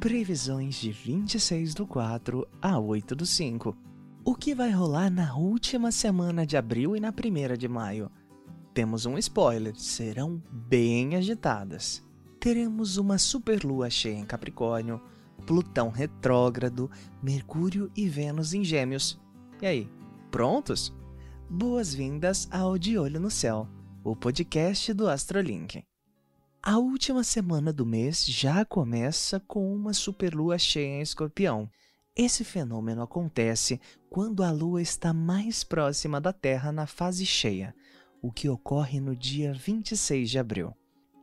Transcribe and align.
Previsões 0.00 0.76
de 0.76 0.92
26 0.92 1.74
do 1.74 1.84
4 1.84 2.46
a 2.62 2.78
8 2.78 3.16
do 3.16 3.26
5. 3.26 3.76
O 4.24 4.32
que 4.32 4.54
vai 4.54 4.70
rolar 4.70 5.10
na 5.10 5.34
última 5.34 5.90
semana 5.90 6.46
de 6.46 6.56
abril 6.56 6.94
e 6.94 7.00
na 7.00 7.10
primeira 7.10 7.58
de 7.58 7.66
maio? 7.66 8.08
Temos 8.72 9.06
um 9.06 9.18
spoiler, 9.18 9.74
serão 9.74 10.40
bem 10.52 11.16
agitadas. 11.16 12.00
Teremos 12.38 12.96
uma 12.96 13.18
superlua 13.18 13.90
cheia 13.90 14.16
em 14.16 14.24
Capricórnio, 14.24 15.02
Plutão 15.44 15.90
retrógrado, 15.90 16.88
Mercúrio 17.20 17.90
e 17.96 18.08
Vênus 18.08 18.54
em 18.54 18.62
Gêmeos. 18.62 19.20
E 19.60 19.66
aí, 19.66 19.90
prontos? 20.30 20.94
Boas-vindas 21.50 22.46
ao 22.52 22.78
De 22.78 22.96
Olho 22.96 23.18
no 23.18 23.32
Céu, 23.32 23.66
o 24.04 24.14
podcast 24.14 24.94
do 24.94 25.08
Astrolink. 25.08 25.87
A 26.70 26.76
última 26.76 27.24
semana 27.24 27.72
do 27.72 27.86
mês 27.86 28.26
já 28.26 28.62
começa 28.62 29.40
com 29.40 29.74
uma 29.74 29.94
superlua 29.94 30.58
cheia 30.58 30.98
em 30.98 31.00
Escorpião. 31.00 31.66
Esse 32.14 32.44
fenômeno 32.44 33.00
acontece 33.00 33.80
quando 34.10 34.42
a 34.42 34.50
lua 34.50 34.82
está 34.82 35.14
mais 35.14 35.64
próxima 35.64 36.20
da 36.20 36.30
Terra 36.30 36.70
na 36.70 36.86
fase 36.86 37.24
cheia, 37.24 37.74
o 38.20 38.30
que 38.30 38.50
ocorre 38.50 39.00
no 39.00 39.16
dia 39.16 39.54
26 39.54 40.28
de 40.28 40.38
abril. 40.38 40.76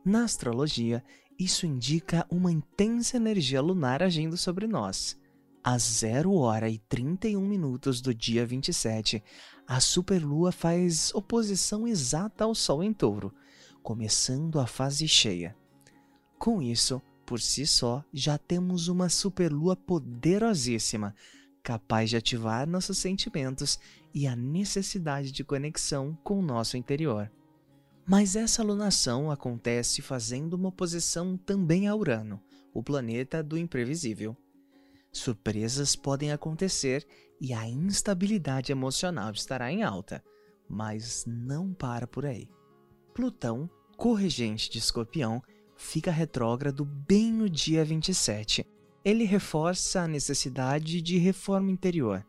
Na 0.04 0.24
astrologia, 0.24 1.00
isso 1.38 1.64
indica 1.64 2.26
uma 2.28 2.50
intensa 2.50 3.16
energia 3.16 3.62
lunar 3.62 4.02
agindo 4.02 4.36
sobre 4.36 4.66
nós. 4.66 5.16
Às 5.62 5.82
0 5.82 6.34
hora 6.34 6.68
e 6.68 6.78
31 6.88 7.40
minutos 7.40 8.00
do 8.00 8.12
dia 8.12 8.44
27, 8.44 9.22
a 9.64 9.78
superlua 9.78 10.50
faz 10.50 11.14
oposição 11.14 11.86
exata 11.86 12.42
ao 12.42 12.52
Sol 12.52 12.82
em 12.82 12.92
touro, 12.92 13.32
começando 13.86 14.58
a 14.58 14.66
fase 14.66 15.06
cheia. 15.06 15.56
Com 16.40 16.60
isso, 16.60 17.00
por 17.24 17.40
si 17.40 17.64
só, 17.64 18.04
já 18.12 18.36
temos 18.36 18.88
uma 18.88 19.08
superlua 19.08 19.76
poderosíssima, 19.76 21.14
capaz 21.62 22.10
de 22.10 22.16
ativar 22.16 22.68
nossos 22.68 22.98
sentimentos 22.98 23.78
e 24.12 24.26
a 24.26 24.34
necessidade 24.34 25.30
de 25.30 25.44
conexão 25.44 26.18
com 26.24 26.40
o 26.40 26.42
nosso 26.42 26.76
interior. 26.76 27.30
Mas 28.04 28.34
essa 28.34 28.60
alunação 28.60 29.30
acontece 29.30 30.02
fazendo 30.02 30.54
uma 30.54 30.70
oposição 30.70 31.36
também 31.36 31.86
a 31.86 31.94
Urano, 31.94 32.42
o 32.74 32.82
planeta 32.82 33.40
do 33.40 33.56
imprevisível. 33.56 34.36
Surpresas 35.12 35.94
podem 35.94 36.32
acontecer 36.32 37.06
e 37.40 37.52
a 37.52 37.68
instabilidade 37.68 38.72
emocional 38.72 39.30
estará 39.30 39.70
em 39.70 39.84
alta, 39.84 40.24
mas 40.68 41.24
não 41.24 41.72
para 41.72 42.08
por 42.08 42.26
aí. 42.26 42.50
Plutão, 43.16 43.70
corregente 43.96 44.68
de 44.68 44.76
Escorpião, 44.76 45.42
fica 45.74 46.10
retrógrado 46.10 46.84
bem 46.84 47.32
no 47.32 47.48
dia 47.48 47.82
27. 47.82 48.66
Ele 49.02 49.24
reforça 49.24 50.02
a 50.02 50.06
necessidade 50.06 51.00
de 51.00 51.16
reforma 51.16 51.70
interior. 51.70 52.22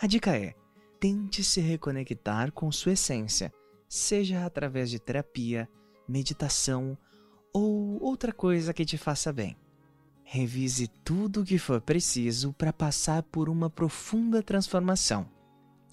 A 0.00 0.08
dica 0.08 0.36
é: 0.36 0.52
tente 0.98 1.44
se 1.44 1.60
reconectar 1.60 2.50
com 2.50 2.72
sua 2.72 2.94
essência, 2.94 3.52
seja 3.88 4.44
através 4.44 4.90
de 4.90 4.98
terapia, 4.98 5.68
meditação 6.08 6.98
ou 7.54 8.02
outra 8.02 8.32
coisa 8.32 8.74
que 8.74 8.84
te 8.84 8.98
faça 8.98 9.32
bem. 9.32 9.56
Revise 10.24 10.88
tudo 11.04 11.42
o 11.42 11.44
que 11.44 11.56
for 11.56 11.80
preciso 11.80 12.52
para 12.52 12.72
passar 12.72 13.22
por 13.22 13.48
uma 13.48 13.70
profunda 13.70 14.42
transformação. 14.42 15.30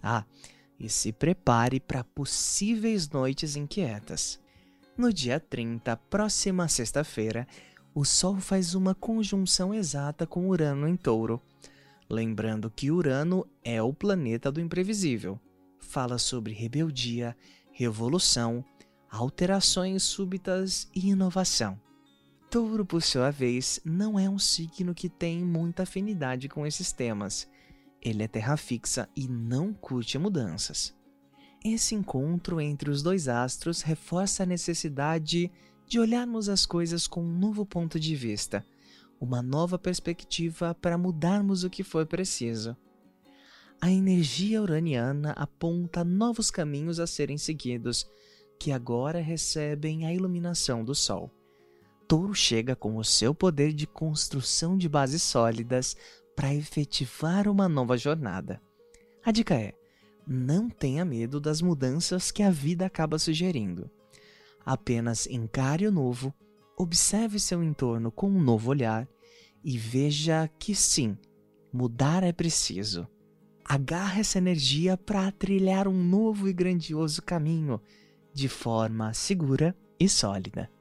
Ah, 0.02 0.26
e 0.80 0.88
se 0.88 1.12
prepare 1.12 1.80
para 1.80 2.04
possíveis 2.04 3.10
noites 3.10 3.56
inquietas. 3.56 4.40
No 4.98 5.12
dia 5.12 5.40
30, 5.40 5.96
próxima 6.10 6.68
sexta-feira, 6.68 7.48
o 7.94 8.06
Sol 8.06 8.38
faz 8.38 8.76
uma 8.76 8.96
conjunção 8.96 9.74
exata 9.74 10.26
com 10.26 10.48
Urano 10.48 10.88
em 10.88 10.96
Touro. 10.96 11.42
Lembrando 12.10 12.72
que 12.72 12.92
Urano 12.92 13.46
é 13.64 13.82
o 13.82 13.94
planeta 13.94 14.52
do 14.52 14.62
imprevisível. 14.62 15.40
Fala 15.80 16.18
sobre 16.18 16.54
rebeldia, 16.54 17.36
revolução, 17.72 18.64
alterações 19.10 20.04
súbitas 20.04 20.88
e 20.96 21.10
inovação. 21.10 21.80
Touro, 22.50 22.86
por 22.86 23.02
sua 23.02 23.30
vez, 23.32 23.80
não 23.84 24.20
é 24.20 24.30
um 24.30 24.40
signo 24.40 24.94
que 24.94 25.08
tem 25.08 25.44
muita 25.44 25.84
afinidade 25.84 26.48
com 26.50 26.66
esses 26.66 26.92
temas 26.92 27.48
ele 28.02 28.24
é 28.24 28.28
terra 28.28 28.56
fixa 28.58 29.10
e 29.16 29.28
não 29.28 29.74
curte 29.74 30.18
mudanças. 30.18 30.96
Esse 31.64 31.94
encontro 31.94 32.62
entre 32.62 32.90
os 32.90 33.04
dois 33.04 33.28
astros 33.28 33.82
reforça 33.82 34.44
a 34.44 34.46
necessidade 34.46 35.52
de 35.86 36.00
olharmos 36.00 36.48
as 36.48 36.66
coisas 36.66 37.08
com 37.08 37.22
um 37.22 37.38
novo 37.38 37.66
ponto 37.66 38.00
de 38.00 38.16
vista, 38.16 38.66
uma 39.20 39.42
nova 39.42 39.78
perspectiva 39.78 40.74
para 40.74 40.98
mudarmos 40.98 41.64
o 41.64 41.70
que 41.70 41.84
for 41.84 42.06
preciso. 42.06 42.78
A 43.82 43.92
energia 43.92 44.62
uraniana 44.62 45.32
aponta 45.32 46.04
novos 46.04 46.52
caminhos 46.52 47.00
a 47.00 47.08
serem 47.08 47.38
seguidos, 47.38 48.08
que 48.60 48.72
agora 48.72 49.20
recebem 49.20 50.06
a 50.06 50.14
iluminação 50.14 50.84
do 50.84 50.94
Sol. 50.94 51.32
Touro 52.08 52.34
chega 52.34 52.76
com 52.76 52.98
o 52.98 53.04
seu 53.04 53.36
poder 53.36 53.72
de 53.72 53.86
construção 53.86 54.78
de 54.78 54.90
bases 54.90 55.22
sólidas 55.24 55.96
para 56.40 56.56
efetivar 56.56 57.50
uma 57.50 57.68
nova 57.68 57.98
jornada. 57.98 58.62
A 59.26 59.30
dica 59.30 59.56
é: 59.56 59.74
não 60.26 60.70
tenha 60.70 61.04
medo 61.04 61.38
das 61.38 61.62
mudanças 61.62 62.32
que 62.32 62.42
a 62.42 62.50
vida 62.50 62.86
acaba 62.86 63.20
sugerindo. 63.20 63.92
Apenas 64.66 65.28
encare 65.28 65.86
o 65.86 65.92
novo, 65.92 66.34
observe 66.78 67.42
seu 67.42 67.62
entorno 67.62 68.10
com 68.10 68.30
um 68.30 68.42
novo 68.42 68.70
olhar 68.70 69.06
e 69.62 69.78
veja 69.78 70.50
que 70.58 70.74
sim, 70.74 71.18
mudar 71.74 72.24
é 72.24 72.32
preciso. 72.32 73.06
Agarre 73.66 74.22
essa 74.22 74.38
energia 74.38 74.96
para 74.96 75.30
trilhar 75.34 75.90
um 75.90 76.02
novo 76.02 76.48
e 76.48 76.54
grandioso 76.54 77.22
caminho 77.22 77.82
de 78.34 78.48
forma 78.48 79.14
segura 79.14 79.76
e 80.00 80.08
sólida. 80.08 80.72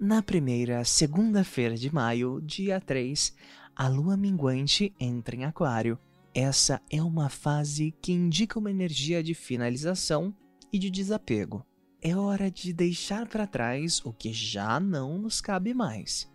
Na 0.00 0.22
primeira 0.22 0.84
segunda-feira 0.84 1.76
de 1.76 1.94
maio, 1.94 2.40
dia 2.40 2.80
3, 2.80 3.32
a 3.78 3.86
lua 3.86 4.16
minguante 4.16 4.92
entra 4.98 5.36
em 5.36 5.44
Aquário. 5.44 5.96
Essa 6.34 6.82
é 6.90 7.00
uma 7.00 7.28
fase 7.28 7.94
que 8.02 8.12
indica 8.12 8.58
uma 8.58 8.72
energia 8.72 9.22
de 9.22 9.34
finalização 9.34 10.34
e 10.72 10.80
de 10.80 10.90
desapego. 10.90 11.64
É 12.02 12.16
hora 12.16 12.50
de 12.50 12.72
deixar 12.72 13.28
para 13.28 13.46
trás 13.46 14.04
o 14.04 14.12
que 14.12 14.32
já 14.32 14.80
não 14.80 15.16
nos 15.16 15.40
cabe 15.40 15.72
mais. 15.72 16.28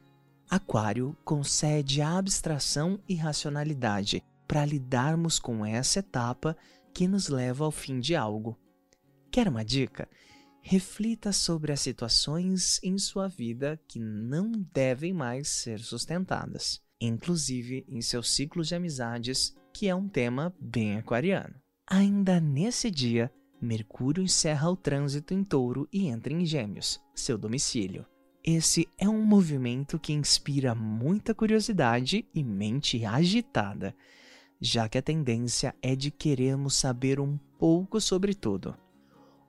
Aquário 0.49 1.17
concede 1.25 2.01
a 2.01 2.17
abstração 2.17 2.97
e 3.09 3.15
racionalidade 3.15 4.23
para 4.47 4.65
lidarmos 4.65 5.37
com 5.37 5.65
essa 5.65 5.99
etapa 5.99 6.55
que 6.93 7.09
nos 7.09 7.27
leva 7.27 7.65
ao 7.65 7.71
fim 7.71 7.99
de 7.99 8.15
algo. 8.15 8.57
Quer 9.29 9.49
uma 9.49 9.65
dica? 9.65 10.07
Reflita 10.61 11.33
sobre 11.33 11.73
as 11.73 11.81
situações 11.81 12.79
em 12.81 12.97
sua 12.97 13.27
vida 13.27 13.77
que 13.85 13.99
não 13.99 14.49
devem 14.73 15.11
mais 15.11 15.49
ser 15.49 15.79
sustentadas 15.79 16.81
inclusive 17.07 17.85
em 17.87 18.01
seus 18.01 18.33
ciclos 18.33 18.67
de 18.67 18.75
amizades, 18.75 19.55
que 19.73 19.87
é 19.87 19.95
um 19.95 20.07
tema 20.07 20.53
bem 20.59 20.97
aquariano. 20.97 21.55
Ainda 21.87 22.39
nesse 22.39 22.89
dia, 22.89 23.31
Mercúrio 23.61 24.23
encerra 24.23 24.69
o 24.69 24.75
trânsito 24.75 25.33
em 25.33 25.43
Touro 25.43 25.87
e 25.91 26.07
entra 26.07 26.33
em 26.33 26.45
Gêmeos, 26.45 27.01
seu 27.15 27.37
domicílio. 27.37 28.05
Esse 28.43 28.87
é 28.97 29.07
um 29.07 29.23
movimento 29.23 29.97
que 29.97 30.11
inspira 30.11 30.75
muita 30.75 31.33
curiosidade 31.33 32.27
e 32.33 32.43
mente 32.43 33.05
agitada, 33.05 33.95
já 34.59 34.89
que 34.89 34.97
a 34.97 35.01
tendência 35.01 35.73
é 35.81 35.95
de 35.95 36.11
querermos 36.11 36.75
saber 36.75 37.19
um 37.19 37.37
pouco 37.57 38.01
sobre 38.01 38.33
tudo. 38.33 38.77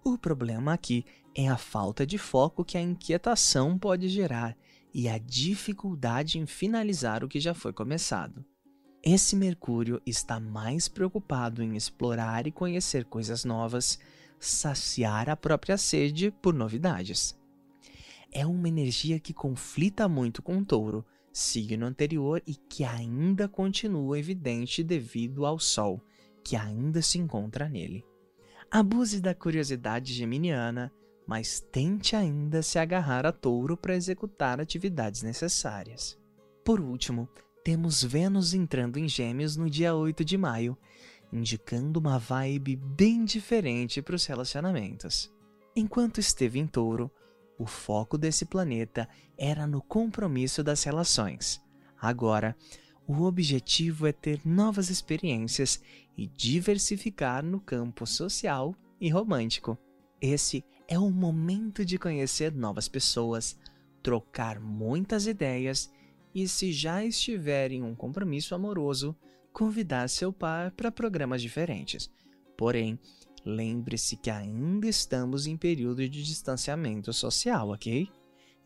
O 0.05 0.17
problema 0.17 0.73
aqui 0.73 1.05
é 1.35 1.49
a 1.49 1.57
falta 1.57 2.07
de 2.07 2.19
foco 2.19 2.65
que 2.65 2.79
a 2.79 2.83
inquietação 2.83 3.77
pode 3.79 4.09
gerar 4.09 4.57
e 4.95 5.09
a 5.09 5.19
dificuldade 5.19 6.39
em 6.39 6.47
finalizar 6.47 7.25
o 7.25 7.29
que 7.29 7.41
já 7.41 7.53
foi 7.53 7.73
começado. 7.73 8.45
Esse 9.03 9.35
Mercúrio 9.37 10.01
está 10.07 10.39
mais 10.39 10.89
preocupado 10.89 11.63
em 11.63 11.77
explorar 11.77 12.47
e 12.47 12.53
conhecer 12.53 13.05
coisas 13.05 13.45
novas, 13.45 13.99
saciar 14.39 15.29
a 15.29 15.37
própria 15.37 15.77
sede 15.77 16.31
por 16.31 16.55
novidades. 16.55 17.37
É 18.33 18.47
uma 18.47 18.69
energia 18.69 19.21
que 19.21 19.35
conflita 19.35 20.09
muito 20.09 20.41
com 20.41 20.59
o 20.59 20.65
Touro, 20.65 21.05
signo 21.33 21.85
anterior 21.85 22.41
e 22.47 22.55
que 22.55 22.85
ainda 22.85 23.49
continua 23.49 24.19
evidente 24.19 24.83
devido 24.83 25.45
ao 25.45 25.59
Sol, 25.59 26.01
que 26.43 26.57
ainda 26.57 27.03
se 27.03 27.19
encontra 27.19 27.69
nele. 27.69 28.05
Abuse 28.71 29.21
da 29.21 29.35
curiosidade 29.35 30.13
geminiana, 30.15 30.93
mas 31.27 31.61
tente 31.61 32.15
ainda 32.15 32.63
se 32.63 32.79
agarrar 32.79 33.27
a 33.27 33.33
touro 33.33 33.77
para 33.77 33.97
executar 33.97 34.61
atividades 34.61 35.23
necessárias. 35.23 36.19
Por 36.65 36.81
último, 36.81 37.29
temos 37.65 38.03
Vênus 38.03 38.55
entrando 38.55 38.99
em 38.99 39.09
Gêmeos 39.09 39.57
no 39.57 39.69
dia 39.71 39.95
8 39.95 40.25
de 40.25 40.37
maio, 40.37 40.77
indicando 41.33 41.99
uma 41.99 42.19
vibe 42.19 42.77
bem 42.77 43.25
diferente 43.25 44.03
para 44.03 44.17
os 44.17 44.27
relacionamentos. 44.27 45.33
Enquanto 45.75 46.21
esteve 46.21 46.59
em 46.59 46.67
Touro, 46.67 47.11
o 47.59 47.67
foco 47.67 48.19
desse 48.19 48.45
planeta 48.45 49.09
era 49.37 49.67
no 49.67 49.81
compromisso 49.81 50.63
das 50.63 50.83
relações, 50.85 51.65
Agora, 52.05 52.55
o 53.07 53.23
objetivo 53.23 54.07
é 54.07 54.13
ter 54.13 54.39
novas 54.45 54.91
experiências 54.91 55.81
e 56.15 56.27
diversificar 56.27 57.43
no 57.43 57.59
campo 57.59 58.07
social 58.07 58.75
e 59.01 59.09
romântico. 59.09 59.79
Esse 60.21 60.63
é 60.89 60.99
o 60.99 61.11
momento 61.11 61.85
de 61.85 61.99
conhecer 61.99 62.53
novas 62.53 62.89
pessoas, 62.89 63.59
trocar 64.03 64.61
muitas 64.61 65.27
ideias 65.27 65.91
e, 66.35 66.47
se 66.49 66.73
já 66.73 67.05
estiver 67.05 67.73
em 67.73 67.83
um 67.83 67.95
compromisso 67.95 68.55
amoroso, 68.55 69.17
convidar 69.53 70.09
seu 70.09 70.33
par 70.33 70.73
para 70.73 70.91
programas 70.91 71.41
diferentes. 71.41 72.11
Porém, 72.57 72.99
lembre-se 73.45 74.17
que 74.17 74.31
ainda 74.31 74.89
estamos 74.89 75.47
em 75.47 75.57
período 75.57 76.09
de 76.09 76.23
distanciamento 76.23 77.13
social, 77.13 77.71
ok? 77.71 78.09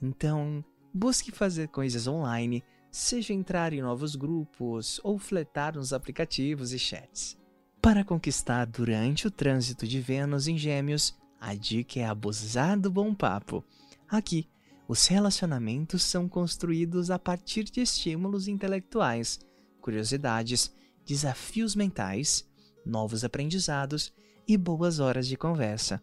Então, 0.00 0.64
busque 0.93 1.31
fazer 1.31 1.69
coisas 1.69 2.06
online, 2.06 2.64
seja 2.91 3.35
entrar 3.35 3.73
em 3.73 3.82
novos 3.82 4.17
grupos 4.17 5.00
ou 5.05 5.19
fletar 5.19 5.76
nos 5.76 5.93
aplicativos 5.93 6.73
e 6.73 6.79
chats. 6.79 7.38
Para 7.82 8.05
conquistar 8.05 8.64
durante 8.64 9.26
o 9.26 9.31
trânsito 9.31 9.87
de 9.87 10.00
Vênus 10.00 10.49
em 10.49 10.56
Gêmeos, 10.56 11.17
a 11.40 11.55
dica 11.55 12.00
é 12.00 12.05
abusar 12.05 12.79
do 12.79 12.90
bom 12.90 13.14
papo. 13.14 13.64
Aqui, 14.08 14.49
os 14.88 15.06
relacionamentos 15.06 16.02
são 16.02 16.29
construídos 16.29 17.11
a 17.11 17.19
partir 17.19 17.64
de 17.64 17.81
estímulos 17.81 18.49
intelectuais, 18.49 19.38
curiosidades, 19.81 20.73
desafios 21.05 21.75
mentais, 21.75 22.49
novos 22.85 23.23
aprendizados 23.23 24.12
e 24.46 24.56
boas 24.56 24.99
horas 24.99 25.29
de 25.29 25.37
conversa. 25.37 26.02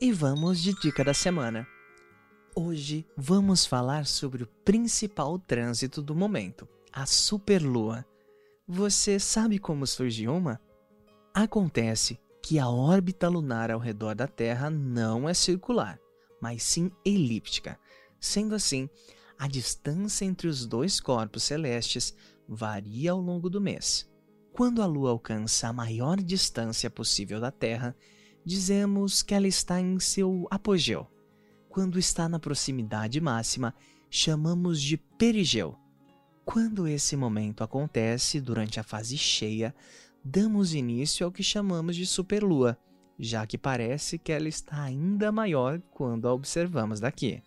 E 0.00 0.10
vamos 0.10 0.60
de 0.60 0.72
dica 0.80 1.04
da 1.04 1.14
semana. 1.14 1.66
Hoje 2.56 3.06
vamos 3.16 3.66
falar 3.66 4.06
sobre 4.06 4.44
o 4.44 4.46
principal 4.64 5.38
trânsito 5.38 6.00
do 6.00 6.14
momento, 6.14 6.68
a 6.92 7.04
superlua. 7.04 8.04
Você 8.66 9.18
sabe 9.18 9.58
como 9.58 9.86
surgiu 9.86 10.34
uma? 10.34 10.60
Acontece 11.34 12.18
que 12.44 12.58
a 12.58 12.68
órbita 12.68 13.26
lunar 13.26 13.70
ao 13.70 13.78
redor 13.78 14.14
da 14.14 14.26
Terra 14.26 14.68
não 14.68 15.26
é 15.26 15.32
circular, 15.32 15.98
mas 16.42 16.62
sim 16.62 16.90
elíptica. 17.02 17.80
Sendo 18.20 18.54
assim, 18.54 18.86
a 19.38 19.48
distância 19.48 20.26
entre 20.26 20.46
os 20.46 20.66
dois 20.66 21.00
corpos 21.00 21.42
celestes 21.42 22.14
varia 22.46 23.12
ao 23.12 23.18
longo 23.18 23.48
do 23.48 23.62
mês. 23.62 24.06
Quando 24.52 24.82
a 24.82 24.86
Lua 24.86 25.08
alcança 25.08 25.68
a 25.68 25.72
maior 25.72 26.18
distância 26.18 26.90
possível 26.90 27.40
da 27.40 27.50
Terra, 27.50 27.96
dizemos 28.44 29.22
que 29.22 29.32
ela 29.32 29.48
está 29.48 29.80
em 29.80 29.98
seu 29.98 30.46
apogeu. 30.50 31.06
Quando 31.70 31.98
está 31.98 32.28
na 32.28 32.38
proximidade 32.38 33.22
máxima, 33.22 33.74
chamamos 34.10 34.82
de 34.82 34.98
perigeu. 34.98 35.78
Quando 36.44 36.86
esse 36.86 37.16
momento 37.16 37.64
acontece 37.64 38.38
durante 38.38 38.78
a 38.78 38.82
fase 38.82 39.16
cheia, 39.16 39.74
damos 40.24 40.74
início 40.74 41.26
ao 41.26 41.32
que 41.32 41.42
chamamos 41.42 41.94
de 41.94 42.06
superlua, 42.06 42.78
já 43.18 43.46
que 43.46 43.58
parece 43.58 44.18
que 44.18 44.32
ela 44.32 44.48
está 44.48 44.82
ainda 44.82 45.30
maior 45.30 45.80
quando 45.92 46.26
a 46.26 46.32
observamos 46.32 46.98
daqui. 46.98 47.42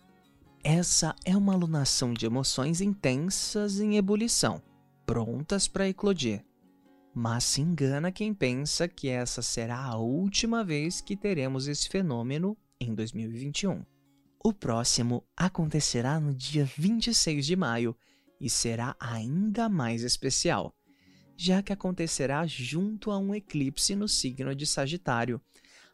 Essa 0.62 1.14
é 1.24 1.36
uma 1.36 1.54
alunação 1.54 2.12
de 2.14 2.26
emoções 2.26 2.80
intensas 2.80 3.80
em 3.80 3.96
ebulição, 3.96 4.62
prontas 5.04 5.66
para 5.66 5.88
eclodir. 5.88 6.44
Mas 7.14 7.44
se 7.44 7.60
engana 7.60 8.12
quem 8.12 8.32
pensa 8.32 8.86
que 8.86 9.08
essa 9.08 9.42
será 9.42 9.82
a 9.82 9.96
última 9.96 10.62
vez 10.62 11.00
que 11.00 11.16
teremos 11.16 11.66
esse 11.66 11.88
fenômeno 11.88 12.56
em 12.80 12.94
2021. 12.94 13.82
O 14.44 14.52
próximo 14.52 15.24
acontecerá 15.36 16.20
no 16.20 16.32
dia 16.32 16.64
26 16.64 17.44
de 17.44 17.56
maio 17.56 17.96
e 18.40 18.48
será 18.48 18.94
ainda 19.00 19.68
mais 19.68 20.02
especial, 20.02 20.72
já 21.40 21.62
que 21.62 21.72
acontecerá 21.72 22.44
junto 22.48 23.12
a 23.12 23.18
um 23.18 23.32
eclipse 23.32 23.94
no 23.94 24.08
signo 24.08 24.52
de 24.56 24.66
Sagitário, 24.66 25.40